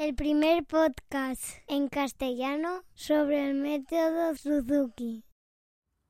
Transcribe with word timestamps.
el 0.00 0.14
primer 0.14 0.64
podcast 0.64 1.58
en 1.68 1.88
castellano 1.88 2.82
sobre 2.94 3.48
el 3.48 3.54
método 3.54 4.34
Suzuki. 4.34 5.29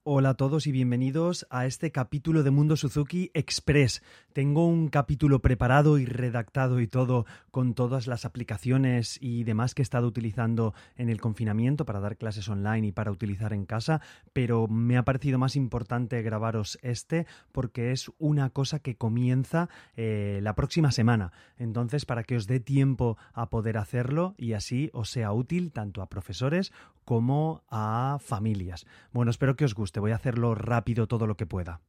Hola 0.02 0.30
a 0.30 0.34
todos 0.34 0.66
y 0.66 0.72
bienvenidos 0.72 1.46
a 1.50 1.66
este 1.66 1.92
capítulo 1.92 2.42
de 2.42 2.50
Mundo 2.50 2.74
Suzuki 2.78 3.30
Express. 3.34 4.02
Tengo 4.32 4.66
un 4.66 4.88
capítulo 4.88 5.42
preparado 5.42 5.98
y 5.98 6.06
redactado 6.06 6.80
y 6.80 6.86
todo 6.86 7.26
con 7.50 7.74
todas 7.74 8.06
las 8.06 8.24
aplicaciones 8.24 9.18
y 9.20 9.44
demás 9.44 9.74
que 9.74 9.82
he 9.82 9.84
estado 9.84 10.06
utilizando 10.06 10.72
en 10.96 11.10
el 11.10 11.20
confinamiento 11.20 11.84
para 11.84 12.00
dar 12.00 12.16
clases 12.16 12.48
online 12.48 12.86
y 12.86 12.92
para 12.92 13.10
utilizar 13.10 13.52
en 13.52 13.66
casa, 13.66 14.00
pero 14.32 14.68
me 14.68 14.96
ha 14.96 15.04
parecido 15.04 15.38
más 15.38 15.54
importante 15.54 16.22
grabaros 16.22 16.78
este 16.80 17.26
porque 17.52 17.92
es 17.92 18.10
una 18.16 18.48
cosa 18.48 18.78
que 18.78 18.96
comienza 18.96 19.68
eh, 19.96 20.40
la 20.42 20.54
próxima 20.54 20.92
semana. 20.92 21.30
Entonces, 21.58 22.06
para 22.06 22.24
que 22.24 22.36
os 22.36 22.46
dé 22.46 22.58
tiempo 22.58 23.18
a 23.34 23.50
poder 23.50 23.76
hacerlo 23.76 24.34
y 24.38 24.54
así 24.54 24.88
os 24.94 25.10
sea 25.10 25.32
útil 25.32 25.72
tanto 25.72 26.00
a 26.00 26.08
profesores 26.08 26.72
como 27.04 27.64
a 27.70 28.18
familias. 28.20 28.86
Bueno, 29.12 29.30
espero 29.30 29.56
que 29.56 29.64
os 29.64 29.74
guste. 29.74 29.89
Voy 29.98 30.12
a 30.12 30.16
hacerlo 30.16 30.54
rápido 30.54 31.08
todo 31.08 31.26
lo 31.26 31.36
que 31.36 31.46
pueda. 31.46 31.80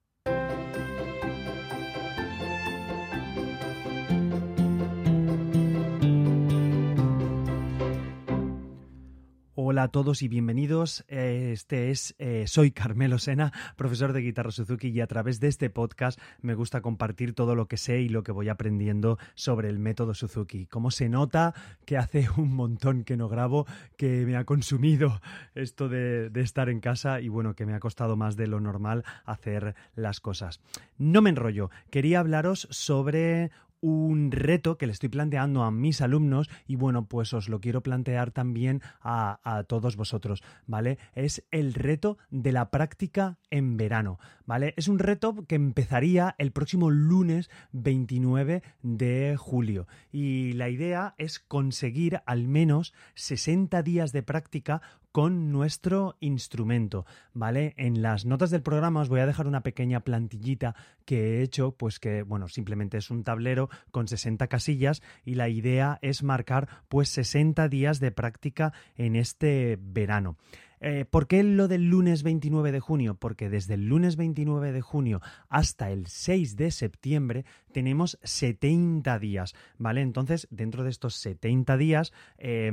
Hola 9.71 9.83
a 9.83 9.87
todos 9.87 10.21
y 10.21 10.27
bienvenidos. 10.27 11.05
Este 11.07 11.91
es 11.91 12.13
eh, 12.19 12.43
soy 12.45 12.71
Carmelo 12.71 13.19
Sena, 13.19 13.53
profesor 13.77 14.11
de 14.11 14.19
guitarra 14.19 14.51
Suzuki 14.51 14.89
y 14.89 14.99
a 14.99 15.07
través 15.07 15.39
de 15.39 15.47
este 15.47 15.69
podcast 15.69 16.19
me 16.41 16.55
gusta 16.55 16.81
compartir 16.81 17.33
todo 17.33 17.55
lo 17.55 17.69
que 17.69 17.77
sé 17.77 18.01
y 18.01 18.09
lo 18.09 18.21
que 18.21 18.33
voy 18.33 18.49
aprendiendo 18.49 19.17
sobre 19.33 19.69
el 19.69 19.79
método 19.79 20.13
Suzuki. 20.13 20.65
Como 20.65 20.91
se 20.91 21.07
nota 21.07 21.53
que 21.85 21.95
hace 21.95 22.27
un 22.35 22.53
montón 22.53 23.05
que 23.05 23.15
no 23.15 23.29
grabo, 23.29 23.65
que 23.95 24.25
me 24.25 24.35
ha 24.35 24.43
consumido 24.43 25.21
esto 25.55 25.87
de, 25.87 26.29
de 26.29 26.41
estar 26.41 26.67
en 26.67 26.81
casa 26.81 27.21
y 27.21 27.29
bueno, 27.29 27.55
que 27.55 27.65
me 27.65 27.73
ha 27.73 27.79
costado 27.79 28.17
más 28.17 28.35
de 28.35 28.47
lo 28.47 28.59
normal 28.59 29.05
hacer 29.23 29.75
las 29.95 30.19
cosas. 30.19 30.59
No 30.97 31.21
me 31.21 31.29
enrollo, 31.29 31.69
quería 31.89 32.19
hablaros 32.19 32.67
sobre 32.71 33.51
un 33.81 34.31
reto 34.31 34.77
que 34.77 34.85
le 34.85 34.93
estoy 34.93 35.09
planteando 35.09 35.63
a 35.63 35.71
mis 35.71 36.01
alumnos 36.01 36.49
y 36.67 36.75
bueno, 36.75 37.05
pues 37.05 37.33
os 37.33 37.49
lo 37.49 37.59
quiero 37.59 37.81
plantear 37.81 38.31
también 38.31 38.81
a, 39.01 39.39
a, 39.43 39.63
todos 39.63 39.95
vosotros, 39.95 40.43
¿vale? 40.67 40.97
Es 41.13 41.43
el 41.51 41.73
reto 41.73 42.17
de 42.29 42.51
la 42.51 42.69
práctica 42.69 43.37
en 43.49 43.77
verano, 43.77 44.19
¿vale? 44.45 44.73
Es 44.77 44.87
un 44.87 44.99
reto 44.99 45.45
que 45.47 45.55
empezaría 45.55 46.35
el 46.37 46.51
próximo 46.51 46.89
lunes 46.89 47.49
29 47.71 48.61
de 48.83 49.35
julio 49.37 49.87
y 50.11 50.53
la 50.53 50.69
idea 50.69 51.15
es 51.17 51.39
conseguir 51.39 52.21
al 52.25 52.47
menos 52.47 52.93
60 53.15 53.81
días 53.83 54.11
de 54.11 54.23
práctica 54.23 54.81
con 55.11 55.51
nuestro 55.51 56.15
instrumento, 56.19 57.05
¿vale? 57.33 57.73
En 57.77 58.01
las 58.01 58.25
notas 58.25 58.49
del 58.49 58.61
programa 58.61 59.01
os 59.01 59.09
voy 59.09 59.19
a 59.19 59.25
dejar 59.25 59.47
una 59.47 59.63
pequeña 59.63 60.01
plantillita 60.01 60.75
que 61.05 61.39
he 61.39 61.41
hecho, 61.41 61.71
pues 61.73 61.99
que, 61.99 62.23
bueno, 62.23 62.47
simplemente 62.47 62.97
es 62.97 63.09
un 63.09 63.23
tablero 63.23 63.69
con 63.91 64.07
60 64.07 64.47
casillas 64.47 65.01
y 65.25 65.35
la 65.35 65.49
idea 65.49 65.99
es 66.01 66.23
marcar 66.23 66.67
pues 66.87 67.09
60 67.09 67.67
días 67.67 67.99
de 67.99 68.11
práctica 68.11 68.73
en 68.95 69.15
este 69.15 69.77
verano. 69.81 70.37
Eh, 70.83 71.05
¿Por 71.05 71.27
qué 71.27 71.43
lo 71.43 71.67
del 71.67 71.89
lunes 71.89 72.23
29 72.23 72.71
de 72.71 72.79
junio? 72.79 73.15
Porque 73.15 73.49
desde 73.49 73.75
el 73.75 73.87
lunes 73.87 74.15
29 74.15 74.71
de 74.71 74.81
junio 74.81 75.21
hasta 75.47 75.91
el 75.91 76.07
6 76.07 76.55
de 76.55 76.71
septiembre 76.71 77.45
tenemos 77.71 78.17
70 78.23 79.19
días, 79.19 79.53
¿vale? 79.77 80.01
Entonces, 80.01 80.47
dentro 80.49 80.83
de 80.83 80.89
estos 80.89 81.15
70 81.15 81.77
días... 81.77 82.13
Eh, 82.37 82.71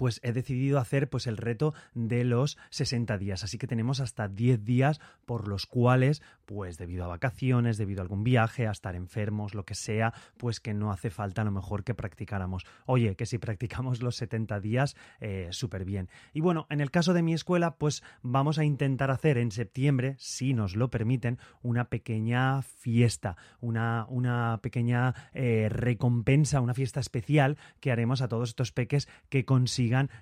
pues 0.00 0.18
he 0.22 0.32
decidido 0.32 0.78
hacer 0.78 1.10
pues 1.10 1.26
el 1.26 1.36
reto 1.36 1.74
de 1.92 2.24
los 2.24 2.56
60 2.70 3.18
días. 3.18 3.44
Así 3.44 3.58
que 3.58 3.66
tenemos 3.66 4.00
hasta 4.00 4.28
10 4.28 4.64
días 4.64 4.98
por 5.26 5.46
los 5.46 5.66
cuales, 5.66 6.22
pues 6.46 6.78
debido 6.78 7.04
a 7.04 7.08
vacaciones, 7.08 7.76
debido 7.76 8.00
a 8.00 8.04
algún 8.04 8.24
viaje, 8.24 8.66
a 8.66 8.70
estar 8.70 8.96
enfermos, 8.96 9.54
lo 9.54 9.66
que 9.66 9.74
sea, 9.74 10.14
pues 10.38 10.58
que 10.58 10.72
no 10.72 10.90
hace 10.90 11.10
falta 11.10 11.42
a 11.42 11.44
lo 11.44 11.50
mejor 11.50 11.84
que 11.84 11.92
practicáramos. 11.92 12.64
Oye, 12.86 13.14
que 13.14 13.26
si 13.26 13.36
practicamos 13.36 14.00
los 14.00 14.16
70 14.16 14.58
días, 14.60 14.96
eh, 15.20 15.48
súper 15.50 15.84
bien. 15.84 16.08
Y 16.32 16.40
bueno, 16.40 16.66
en 16.70 16.80
el 16.80 16.90
caso 16.90 17.12
de 17.12 17.20
mi 17.22 17.34
escuela, 17.34 17.76
pues 17.76 18.02
vamos 18.22 18.58
a 18.58 18.64
intentar 18.64 19.10
hacer 19.10 19.36
en 19.36 19.50
septiembre, 19.50 20.14
si 20.18 20.54
nos 20.54 20.76
lo 20.76 20.88
permiten, 20.88 21.38
una 21.60 21.90
pequeña 21.90 22.62
fiesta, 22.62 23.36
una, 23.60 24.06
una 24.08 24.60
pequeña 24.62 25.14
eh, 25.34 25.68
recompensa, 25.68 26.62
una 26.62 26.72
fiesta 26.72 27.00
especial 27.00 27.58
que 27.80 27.92
haremos 27.92 28.22
a 28.22 28.28
todos 28.28 28.48
estos 28.48 28.72
peques 28.72 29.10
que 29.28 29.44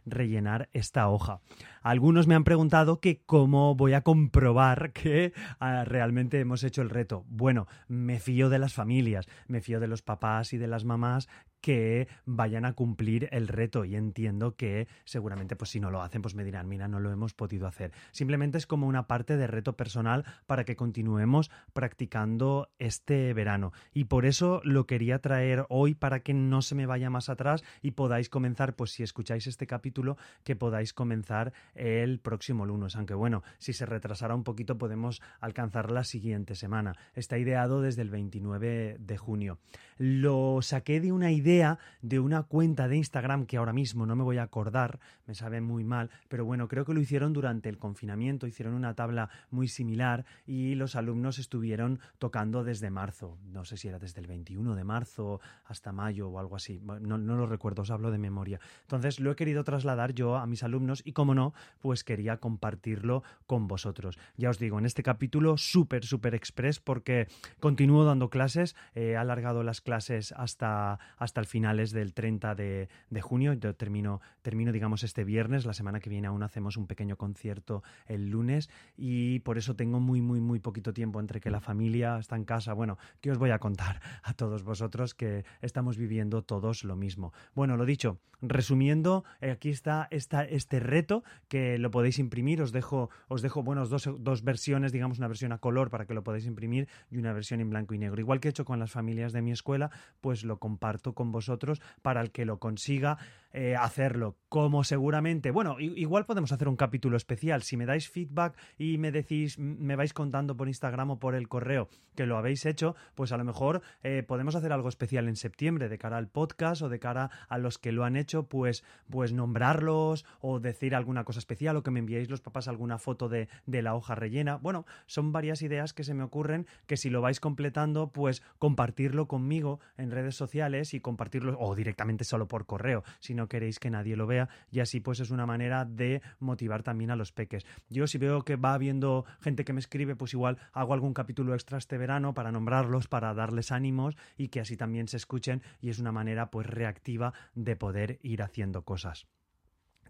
rellenar 0.05 0.69
esta 0.73 1.09
hoja. 1.09 1.41
Algunos 1.83 2.27
me 2.27 2.35
han 2.35 2.45
preguntado 2.45 3.01
que 3.01 3.23
cómo 3.25 3.75
voy 3.75 3.95
a 3.95 4.03
comprobar 4.03 4.93
que 4.93 5.33
uh, 5.61 5.85
realmente 5.85 6.41
hemos 6.41 6.65
hecho 6.65 6.83
el 6.83 6.91
reto. 6.91 7.25
Bueno, 7.29 7.67
me 7.87 8.21
fío 8.21 8.49
de 8.49 8.59
las 8.59 8.75
familias, 8.75 9.27
me 9.47 9.61
fío 9.61 9.81
de 9.81 9.89
los 9.89 10.03
papás 10.03 10.53
y 10.53 10.59
de 10.59 10.67
las 10.67 10.85
mamás 10.85 11.29
que 11.61 12.09
vayan 12.25 12.65
a 12.65 12.75
cumplir 12.75 13.29
el 13.33 13.49
reto. 13.49 13.85
Y 13.85 13.97
entiendo 13.97 14.57
que 14.57 14.89
seguramente 15.05 15.57
pues 15.57 15.71
si 15.71 15.81
no 15.81 15.91
lo 15.91 16.03
hacen 16.03 16.23
pues 16.23 16.35
me 16.35 16.45
dirán 16.45 16.69
mira 16.69 16.89
no 16.89 17.01
lo 17.01 17.11
hemos 17.11 17.35
podido 17.35 17.67
hacer 17.67 17.93
simplemente 18.13 18.59
es 18.59 18.67
como 18.67 18.87
una 18.87 19.07
parte 19.07 19.37
de 19.37 19.47
reto 19.47 19.77
personal 19.77 20.25
para 20.47 20.65
que 20.65 20.77
continuemos 20.77 21.51
practicando 21.73 22.71
este 22.79 23.33
verano. 23.35 23.73
Y 23.93 24.05
por 24.05 24.27
eso 24.27 24.61
lo 24.65 24.87
quería 24.87 25.21
traer 25.21 25.67
hoy 25.69 25.95
para 25.95 26.21
que 26.21 26.35
no 26.35 26.63
se 26.63 26.75
me 26.75 26.87
vaya 26.87 27.11
más 27.11 27.29
atrás 27.29 27.65
y 27.83 27.93
podáis 27.93 28.29
comenzar 28.29 28.75
pues 28.75 28.93
si 28.93 29.03
escucháis 29.03 29.47
este 29.47 29.67
capítulo 29.67 30.17
que 30.45 30.57
podáis 30.57 30.93
comenzar 30.93 31.53
el 31.75 32.19
próximo 32.21 32.67
lunes. 32.67 32.97
Aunque 32.97 33.15
bueno 33.15 33.43
si 33.59 33.73
se 33.73 33.87
retrasara 33.87 34.35
un 34.35 34.45
poquito 34.45 34.79
podemos 34.79 35.23
alcanzar 35.41 35.91
la 35.91 36.05
siguiente 36.05 36.55
semana. 36.55 36.97
Está 37.15 37.39
ideado 37.39 37.81
desde 37.83 38.03
el 38.03 38.11
29 38.11 38.97
de 38.99 39.17
junio. 39.17 39.59
Lo 39.97 40.61
saqué 40.63 41.01
de 41.01 41.13
una 41.13 41.33
idea 41.33 41.58
de 42.03 42.21
una 42.21 42.43
cuenta 42.45 42.89
de 42.89 42.97
Instagram 42.97 43.47
que 43.47 43.57
ahora 43.57 43.73
mismo 43.73 44.07
no 44.07 44.15
me 44.15 44.23
voy 44.23 44.39
a 44.39 44.45
acordar, 44.45 45.01
me 45.27 45.35
sabe 45.35 45.61
muy 45.61 45.83
mal, 45.83 46.11
pero 46.29 46.45
bueno, 46.45 46.69
creo 46.69 46.85
que 46.85 46.95
lo 46.95 47.01
hicieron 47.01 47.33
durante 47.33 47.69
el 47.69 47.79
confinamiento, 47.79 48.47
hicieron 48.47 48.75
una 48.75 48.95
tabla 48.95 49.29
muy 49.51 49.67
similar 49.67 50.25
y 50.47 50.75
los 50.75 50.95
alumnos 50.95 51.39
estuvieron 51.39 51.99
tocando 52.19 52.65
desde 52.65 52.91
marzo, 52.91 53.39
no 53.45 53.65
sé 53.65 53.77
si 53.77 53.89
era 53.89 53.99
desde 53.99 54.21
el 54.21 54.27
21 54.27 54.75
de 54.75 54.85
marzo 54.85 55.41
hasta 55.65 55.93
mayo 55.93 56.29
o 56.29 56.39
algo 56.39 56.57
así, 56.57 56.81
no, 56.81 57.19
no 57.19 57.37
lo 57.37 57.47
recuerdo, 57.47 57.83
os 57.83 57.91
hablo 57.91 58.11
de 58.11 58.19
memoria. 58.19 58.61
Entonces 58.83 59.21
lo 59.21 59.31
he 59.33 59.37
querido 59.37 59.65
trasladar 59.65 60.15
yo 60.15 60.37
a 60.37 60.47
mis 60.47 60.63
alumnos 60.63 61.03
y 61.05 61.13
como 61.13 61.35
no, 61.35 61.55
pues 61.81 62.05
quería 62.05 62.39
compartirlo 62.39 63.23
con 63.47 63.67
vosotros. 63.67 64.19
Ya 64.37 64.51
os 64.51 64.59
digo, 64.59 64.79
en 64.79 64.87
este 64.87 65.03
capítulo 65.03 65.57
súper, 65.57 66.05
súper 66.05 66.35
express 66.35 66.79
porque 66.79 67.29
continúo 67.61 68.05
dando 68.05 68.31
clases, 68.31 68.77
he 68.95 69.17
alargado 69.17 69.63
las 69.63 69.81
clases 69.81 70.33
hasta, 70.33 70.99
hasta 71.17 71.38
hasta 71.39 71.41
el 71.41 71.47
finales 71.47 71.93
del 71.93 72.15
30 72.15 72.55
de, 72.57 72.89
junio. 73.21 73.53
Yo 73.53 73.75
termino, 73.75 74.21
termino, 74.43 74.73
digamos, 74.73 75.05
este 75.05 75.23
viernes. 75.23 75.67
La 75.67 75.73
semana 75.73 76.01
que 76.01 76.11
viene 76.11 76.27
aún 76.27 76.43
hacemos 76.43 76.77
un 76.77 76.87
pequeño 76.87 77.17
concierto 77.17 77.83
el 78.07 78.31
lunes 78.31 78.71
y 78.97 79.39
por 79.41 79.57
eso 79.57 79.77
tengo 79.77 80.01
muy, 80.01 80.21
muy, 80.21 80.41
muy 80.41 80.59
poquito 80.59 80.93
tiempo 80.93 81.21
entre 81.21 81.41
que 81.41 81.51
la 81.51 81.61
familia 81.61 82.19
está 82.19 82.35
en 82.35 82.45
casa. 82.45 82.73
Bueno, 82.73 82.99
¿qué 83.21 83.31
os 83.31 83.39
voy 83.39 83.51
a 83.51 83.59
contar 83.59 84.01
a 84.25 84.35
todos 84.35 84.65
vosotros 84.65 85.15
que 85.15 85.45
estamos 85.61 85.97
viviendo 85.97 86.43
todos 86.43 86.83
lo 86.83 86.97
mismo? 86.97 87.33
Bueno, 87.55 87.77
lo 87.77 87.85
dicho, 87.85 88.19
resumiendo, 88.41 89.25
aquí 89.41 89.71
está 89.71 90.09
esta, 90.11 90.45
este 90.45 90.81
reto 90.81 91.25
que 91.49 91.79
lo 91.79 91.91
podéis 91.91 92.19
imprimir. 92.19 92.63
Os 92.63 92.73
dejo, 92.73 93.11
os 93.29 93.43
dejo 93.43 93.63
bueno, 93.63 93.87
dos, 93.87 94.09
dos 94.19 94.43
versiones, 94.43 94.93
digamos, 94.93 95.19
una 95.19 95.29
versión 95.29 95.53
a 95.53 95.59
color 95.59 95.91
para 95.91 96.07
que 96.07 96.15
lo 96.15 96.23
podáis 96.23 96.47
imprimir 96.47 96.89
y 97.11 97.19
una 97.19 97.33
versión 97.33 97.61
en 97.61 97.71
blanco 97.71 97.95
y 97.95 97.99
negro. 97.99 98.21
Igual 98.21 98.41
que 98.41 98.49
he 98.49 98.51
hecho 98.51 98.65
con 98.65 98.79
las 98.79 98.91
familias 98.91 99.33
de 99.33 99.43
mi 99.43 99.53
escuela, 99.53 99.91
pues 100.21 100.45
lo 100.45 100.59
comparto 100.59 101.15
con 101.15 101.28
vosotros 101.33 101.81
para 102.03 102.21
el 102.21 102.31
que 102.31 102.45
lo 102.45 102.59
consiga 102.59 103.19
eh, 103.53 103.77
hacerlo. 103.77 104.37
Como 104.51 104.85
seguramente, 104.85 105.51
bueno, 105.51 105.81
igual 105.81 106.27
podemos 106.27 106.53
hacer 106.53 106.69
un 106.69 106.77
capítulo 106.77 107.17
especial. 107.17 107.63
Si 107.63 107.77
me 107.77 107.87
dais 107.87 108.09
feedback 108.09 108.57
y 108.77 108.99
me 108.99 109.11
decís, 109.11 109.59
me 109.59 109.97
vais 109.97 110.13
contando 110.13 110.57
por 110.57 110.69
Instagram 110.69 111.13
o 111.13 111.19
por 111.19 111.35
el 111.35 111.49
correo 111.49 111.89
que 112.15 112.27
lo 112.27 112.37
habéis 112.37 112.67
hecho, 112.67 112.97
pues 113.15 113.31
a 113.33 113.37
lo 113.37 113.45
mejor 113.45 113.81
eh, 114.03 114.23
podemos 114.27 114.55
hacer 114.55 114.73
algo 114.73 114.89
especial 114.89 115.29
en 115.29 115.37
septiembre 115.37 115.89
de 115.89 115.99
cara 115.99 116.17
al 116.17 116.29
podcast 116.29 116.83
o 116.83 116.89
de 116.89 116.99
cara 116.99 117.31
a 117.49 117.59
los 117.59 117.79
que 117.79 117.93
lo 117.93 118.05
han 118.05 118.17
hecho, 118.17 118.49
pues, 118.49 118.85
pues 119.09 119.33
nombrarlos 119.33 120.25
o 120.41 120.61
decir 120.61 120.95
alguna 120.95 121.25
cosa 121.25 121.39
especial 121.39 121.77
o 121.77 121.83
que 121.83 121.91
me 121.91 122.01
enviéis 122.01 122.29
los 122.29 122.41
papás 122.41 122.69
alguna 122.69 122.99
foto 122.99 123.29
de, 123.29 123.49
de 123.67 123.83
la 123.83 123.95
hoja 123.95 124.15
rellena. 124.15 124.57
Bueno, 124.57 124.85
son 125.07 125.33
varias 125.33 125.63
ideas 125.63 125.93
que 125.93 126.05
se 126.05 126.15
me 126.15 126.23
ocurren 126.23 126.67
que 126.87 126.97
si 126.97 127.09
lo 127.09 127.21
vais 127.21 127.41
completando, 127.41 128.11
pues 128.13 128.43
compartirlo 128.59 129.29
conmigo 129.29 129.79
en 129.97 130.11
redes 130.11 130.35
sociales 130.35 130.95
y 130.95 131.01
compartirlo 131.01 131.18
compartirlo 131.19 131.59
o 131.59 131.75
directamente 131.75 132.23
solo 132.23 132.47
por 132.47 132.65
correo 132.65 133.03
si 133.19 133.35
no 133.35 133.49
queréis 133.49 133.81
que 133.81 133.91
nadie 133.91 134.15
lo 134.15 134.29
vea 134.29 134.49
y 134.71 134.79
así 134.79 135.01
pues 135.01 135.19
es 135.19 135.31
una 135.31 135.47
manera 135.47 135.85
de 135.85 136.23
motivar 136.39 136.85
también 136.85 137.11
a 137.11 137.17
los 137.17 137.33
peques. 137.33 137.67
Yo 137.91 138.07
si 138.07 138.19
veo 138.19 138.45
que 138.45 138.55
va 138.55 138.75
habiendo 138.75 139.25
gente 139.41 139.65
que 139.65 139.73
me 139.73 139.81
escribe, 139.81 140.15
pues 140.15 140.33
igual 140.35 140.59
hago 140.73 140.95
algún 140.95 141.15
capítulo 141.15 141.55
extra 141.55 141.79
este 141.79 141.99
verano 141.99 142.35
para 142.35 142.53
nombrarlos, 142.53 143.09
para 143.09 143.35
darles 143.35 143.73
ánimos 143.73 144.17
y 144.37 144.47
que 144.47 144.61
así 144.61 144.77
también 144.77 145.09
se 145.09 145.17
escuchen 145.17 145.61
y 145.81 145.91
es 145.91 145.99
una 145.99 146.13
manera 146.13 146.53
pues 146.53 146.69
reactiva 146.69 147.33
de 147.57 147.75
poder 147.75 148.21
ir 148.23 148.43
haciendo 148.43 148.83
cosas. 148.83 149.27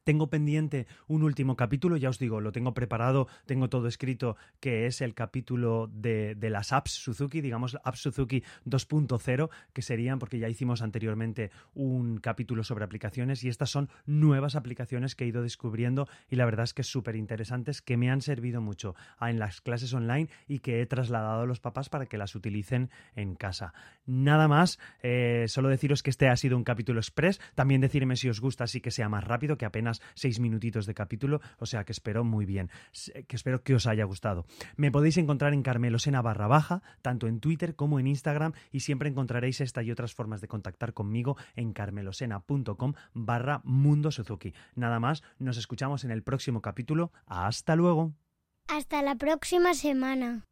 Tengo 0.09 0.31
pendiente 0.31 0.87
un 1.07 1.23
último 1.23 1.55
capítulo, 1.55 1.99
ya 1.99 2.09
os 2.09 2.19
digo, 2.19 2.41
lo 2.41 2.51
tengo 2.51 2.73
preparado, 2.73 3.29
tengo 3.45 3.69
todo 3.69 3.89
escrito, 3.89 4.39
que 4.59 4.87
es 4.87 5.03
el 5.03 5.13
capítulo 5.13 5.91
de, 5.93 6.35
las 6.49 6.73
apps 6.73 6.93
Suzuki, 6.93 7.43
digamos 7.43 7.77
apps 7.85 8.01
Suzuki 8.01 8.43
2.0, 8.65 9.51
que 9.75 9.83
serían, 9.83 10.19
porque 10.19 10.39
ya 10.39 10.49
hicimos 10.49 10.81
anteriormente 10.81 11.51
un 11.75 12.21
capítulo 12.21 12.65
sobre 12.65 12.87
aplicaciones 12.87 13.45
y 13.45 13.51
estas 13.51 13.69
son 13.69 13.91
nuevas 14.07 14.57
aplicaciones 14.57 15.15
que 15.15 15.25
he 15.25 15.29
ido 15.29 15.43
descubriendo 15.43 16.09
y 16.31 16.37
la 16.37 16.47
verdad 16.47 16.65
es 16.65 16.73
que 16.73 16.85
súper 16.85 17.15
interesantes, 17.15 17.83
que 17.83 17.99
me 17.99 18.11
han 18.11 18.23
servido 18.23 18.63
mucho 18.63 18.95
en 19.21 19.39
las 19.39 19.61
clases 19.61 19.93
online 19.93 20.31
y 20.47 20.61
que 20.61 20.81
he 20.81 20.87
trasladado 20.87 21.43
a 21.43 21.47
los 21.47 21.61
papás 21.61 21.91
para 21.91 22.07
que 22.07 22.17
las 22.17 22.35
utilicen 22.35 22.89
en 23.15 23.35
casa. 23.35 23.75
Nada 24.07 24.49
más, 24.49 24.79
eh, 25.03 25.45
solo 25.49 25.69
deciros 25.69 26.03
que 26.03 26.09
este 26.09 26.29
ha 26.29 26.37
sido 26.37 26.57
un 26.57 26.65
capítulo 26.65 26.99
express, 26.99 27.43
también 27.55 27.83
decirme 27.83 28.17
si 28.17 28.31
os 28.31 28.41
gusta 28.41 28.65
así 28.65 28.81
que 28.81 28.91
sea 28.91 29.11
más 29.11 29.25
rápido, 29.25 29.59
que 29.59 29.67
seis 30.15 30.41
minutitos 30.41 30.87
de 30.87 30.95
capítulo, 30.95 31.41
o 31.59 31.67
sea 31.67 31.85
que 31.85 31.93
espero 31.93 32.25
muy 32.25 32.47
bien, 32.47 32.71
que 33.27 33.37
espero 33.37 33.63
que 33.63 33.75
os 33.75 33.87
haya 33.87 34.05
gustado. 34.05 34.47
Me 34.77 34.91
podéis 34.91 35.17
encontrar 35.17 35.55
en 35.55 35.63
Carmelosena 35.63 36.23
barra 36.23 36.47
baja, 36.47 36.83
tanto 37.03 37.27
en 37.27 37.41
Twitter 37.41 37.75
como 37.75 38.01
en 38.01 38.07
Instagram, 38.07 38.53
y 38.71 38.81
siempre 38.81 39.09
encontraréis 39.09 39.61
esta 39.61 39.83
y 39.83 39.91
otras 39.91 40.15
formas 40.15 40.41
de 40.41 40.49
contactar 40.49 40.93
conmigo 40.95 41.37
en 41.57 41.73
carmelosena.com 41.73 42.95
barra 43.15 43.61
Mundo 43.65 44.11
Suzuki. 44.11 44.55
Nada 44.75 45.01
más, 45.01 45.23
nos 45.39 45.57
escuchamos 45.57 46.05
en 46.05 46.11
el 46.11 46.23
próximo 46.23 46.63
capítulo. 46.63 47.13
Hasta 47.27 47.77
luego. 47.77 48.13
Hasta 48.69 49.03
la 49.03 49.15
próxima 49.15 49.75
semana. 49.75 50.45